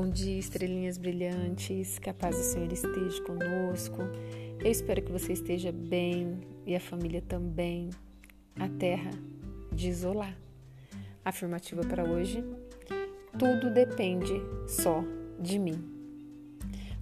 dia, 0.00 0.38
estrelinhas 0.38 0.96
brilhantes, 0.96 1.98
que 1.98 2.08
a 2.08 2.14
paz 2.14 2.34
do 2.34 2.42
Senhor 2.42 2.72
esteja 2.72 3.22
conosco. 3.24 4.00
Eu 4.58 4.70
espero 4.70 5.02
que 5.02 5.12
você 5.12 5.34
esteja 5.34 5.70
bem 5.70 6.40
e 6.64 6.74
a 6.74 6.80
família 6.80 7.20
também. 7.20 7.90
A 8.58 8.68
terra 8.68 9.10
de 9.70 9.88
isolar. 9.88 10.34
Afirmativa 11.22 11.82
para 11.82 12.04
hoje: 12.04 12.42
tudo 13.38 13.72
depende 13.72 14.32
só 14.66 15.04
de 15.38 15.58
mim. 15.58 15.84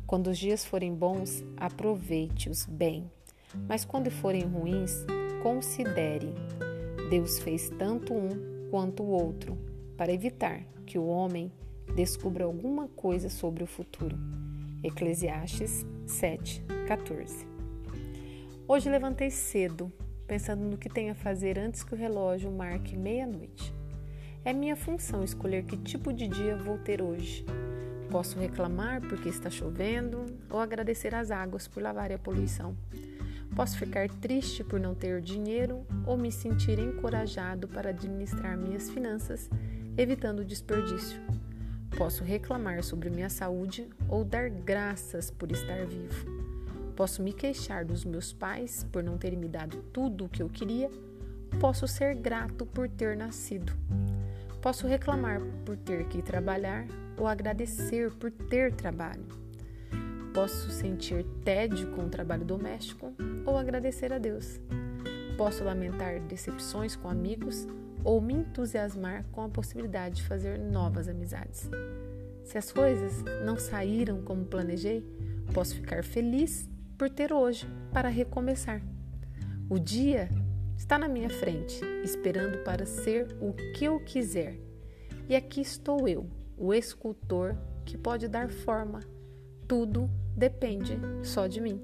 Quando 0.04 0.29
os 0.29 0.38
dias 0.38 0.64
forem 0.64 0.93
bons, 0.93 1.45
aproveite-os 1.57 2.66
bem, 2.66 3.09
mas 3.68 3.84
quando 3.84 4.11
forem 4.11 4.43
ruins, 4.43 5.04
considere. 5.45 6.34
Deus 7.09 7.38
fez 7.38 7.70
tanto 7.70 8.12
um 8.15 8.68
quanto 8.68 9.04
o 9.04 9.10
outro 9.10 9.57
para 9.96 10.12
evitar 10.12 10.65
que 10.84 10.98
o 10.98 11.07
homem 11.07 11.52
descubra 11.95 12.45
alguma 12.45 12.89
coisa 12.89 13.29
sobre 13.29 13.62
o 13.62 13.67
futuro. 13.67 14.17
Eclesiastes 14.83 15.85
7, 16.07 16.63
14. 16.87 17.47
Hoje 18.66 18.89
levantei 18.89 19.30
cedo, 19.30 19.93
pensando 20.27 20.63
no 20.63 20.79
que 20.79 20.89
tenho 20.89 21.13
a 21.13 21.16
fazer 21.16 21.59
antes 21.59 21.83
que 21.83 21.95
o 21.95 21.99
relógio 21.99 22.51
marque 22.51 22.97
meia-noite. 22.97 23.75
É 24.45 24.53
minha 24.53 24.77
função 24.77 25.23
escolher 25.23 25.65
que 25.65 25.77
tipo 25.77 26.13
de 26.13 26.27
dia 26.27 26.57
vou 26.57 26.79
ter 26.79 27.03
hoje. 27.03 27.45
Posso 28.11 28.38
reclamar 28.38 29.01
porque 29.02 29.29
está 29.29 29.51
chovendo 29.51 30.25
ou 30.49 30.59
agradecer 30.59 31.15
às 31.15 31.30
águas 31.30 31.69
por 31.69 31.83
lavar 31.83 32.11
a 32.11 32.19
poluição. 32.19 32.75
Posso 33.55 33.77
ficar 33.77 34.09
triste 34.09 34.65
por 34.65 34.80
não 34.80 34.95
ter 34.95 35.21
dinheiro 35.21 35.85
ou 36.07 36.16
me 36.16 36.33
sentir 36.33 36.79
encorajado 36.79 37.69
para 37.69 37.91
administrar 37.91 38.57
minhas 38.57 38.88
finanças, 38.88 39.51
evitando 39.99 40.41
o 40.41 40.45
desperdício. 40.45 41.21
Posso 41.96 42.24
reclamar 42.24 42.83
sobre 42.83 43.10
minha 43.10 43.29
saúde 43.29 43.88
ou 44.09 44.24
dar 44.24 44.49
graças 44.49 45.30
por 45.30 45.51
estar 45.51 45.85
vivo. 45.87 46.41
Posso 46.97 47.23
me 47.23 47.32
queixar 47.32 47.85
dos 47.85 48.05
meus 48.05 48.32
pais 48.32 48.87
por 48.93 49.02
não 49.02 49.19
terem 49.19 49.38
me 49.38 49.49
dado 49.49 49.82
tudo 49.93 50.24
o 50.24 50.29
que 50.29 50.43
eu 50.43 50.49
queria. 50.49 50.91
Posso 51.59 51.87
ser 51.88 52.15
grato 52.15 52.65
por 52.65 52.88
ter 52.88 53.16
nascido. 53.16 53.73
Posso 54.60 54.87
reclamar 54.87 55.41
por 55.65 55.77
ter 55.77 56.07
que 56.09 56.23
trabalhar 56.23 56.87
ou 57.16 57.27
agradecer 57.27 58.10
por 58.13 58.30
ter 58.30 58.73
trabalho. 58.75 59.27
Posso 60.32 60.71
sentir 60.71 61.25
tédio 61.45 61.91
com 61.93 62.02
o 62.02 62.09
trabalho 62.09 62.45
doméstico 62.45 63.13
ou 63.45 63.59
agradecer 63.59 64.12
a 64.12 64.19
Deus. 64.19 64.60
Posso 65.37 65.65
lamentar 65.65 66.21
decepções 66.21 66.94
com 66.94 67.09
amigos 67.09 67.66
ou 68.04 68.20
me 68.20 68.34
entusiasmar 68.34 69.25
com 69.32 69.43
a 69.43 69.48
possibilidade 69.48 70.16
de 70.16 70.22
fazer 70.22 70.59
novas 70.59 71.09
amizades. 71.09 71.69
Se 72.44 72.59
as 72.59 72.72
coisas 72.72 73.22
não 73.44 73.59
saíram 73.59 74.22
como 74.22 74.44
planejei, 74.44 75.04
posso 75.53 75.75
ficar 75.75 76.03
feliz 76.03 76.69
por 76.98 77.09
ter 77.09 77.32
hoje 77.32 77.66
para 77.92 78.09
recomeçar. 78.09 78.82
O 79.69 79.78
dia 79.78 80.28
está 80.76 80.98
na 80.98 81.09
minha 81.09 81.31
frente, 81.31 81.81
esperando 82.03 82.65
para 82.65 82.87
ser 82.87 83.37
o 83.41 83.53
que 83.75 83.84
eu 83.84 84.00
quiser. 84.00 84.59
E 85.28 85.37
aqui 85.37 85.60
estou 85.60 86.09
eu, 86.09 86.28
o 86.56 86.75
escultor 86.75 87.56
que 87.84 87.97
pode 87.97 88.26
dar 88.26 88.50
forma. 88.50 89.00
Tudo 89.69 90.10
depende 90.37 90.98
só 91.22 91.47
de 91.47 91.60
mim. 91.60 91.81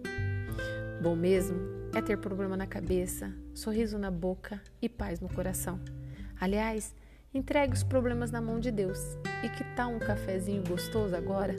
Bom 1.00 1.14
mesmo 1.14 1.58
é 1.94 2.02
ter 2.02 2.18
problema 2.18 2.56
na 2.56 2.66
cabeça, 2.66 3.32
sorriso 3.54 3.98
na 3.98 4.10
boca 4.10 4.60
e 4.82 4.88
paz 4.88 5.20
no 5.20 5.28
coração. 5.28 5.80
Aliás, 6.40 6.94
entregue 7.32 7.74
os 7.74 7.82
problemas 7.82 8.30
na 8.30 8.40
mão 8.40 8.60
de 8.60 8.70
Deus. 8.70 8.98
E 9.42 9.48
que 9.48 9.64
tal 9.74 9.90
um 9.90 9.98
cafezinho 9.98 10.62
gostoso 10.66 11.14
agora? 11.14 11.54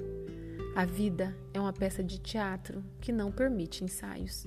A 0.75 0.85
vida 0.85 1.35
é 1.53 1.59
uma 1.59 1.73
peça 1.73 2.03
de 2.03 2.19
teatro 2.19 2.83
que 3.01 3.11
não 3.11 3.31
permite 3.31 3.83
ensaios. 3.83 4.45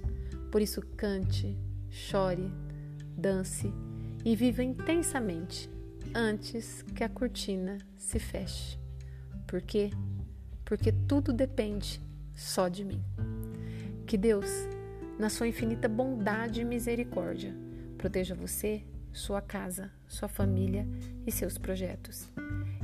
Por 0.51 0.63
isso, 0.63 0.81
cante, 0.97 1.57
chore, 1.91 2.53
dance 3.17 3.73
e 4.25 4.37
viva 4.37 4.63
intensamente 4.63 5.69
antes 6.15 6.83
que 6.95 7.03
a 7.03 7.09
cortina 7.09 7.79
se 7.97 8.19
feche. 8.19 8.79
Por 9.47 9.61
quê? 9.61 9.91
Porque 10.65 10.93
tudo 10.93 11.33
depende 11.33 12.01
só 12.33 12.69
de 12.69 12.85
mim. 12.85 13.03
Que 14.07 14.17
Deus, 14.17 14.47
na 15.19 15.29
sua 15.29 15.49
infinita 15.49 15.89
bondade 15.89 16.61
e 16.61 16.65
misericórdia, 16.65 17.55
proteja 17.99 18.35
você 18.35 18.85
sua 19.13 19.41
casa, 19.41 19.91
sua 20.07 20.29
família 20.29 20.87
e 21.27 21.33
seus 21.33 21.59
projetos. 21.59 22.29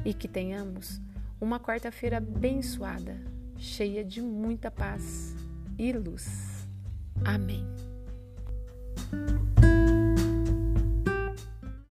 E 0.04 0.14
que 0.14 0.28
tenhamos 0.28 1.00
uma 1.40 1.60
quarta-feira 1.60 2.18
abençoada, 2.18 3.20
cheia 3.58 4.04
de 4.04 4.22
muita 4.22 4.70
paz 4.70 5.34
e 5.78 5.92
luz. 5.92 6.66
Amém. 7.24 7.75